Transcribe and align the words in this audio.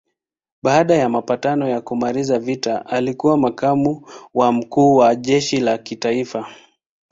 Baada 0.63 0.95
ya 0.95 1.09
mapatano 1.09 1.69
ya 1.69 1.81
kumaliza 1.81 2.39
vita 2.39 2.85
alikuwa 2.85 3.37
makamu 3.37 4.07
wa 4.33 4.51
mkuu 4.51 4.95
wa 4.95 5.15
jeshi 5.15 5.59
la 5.59 5.77
kitaifa. 5.77 6.47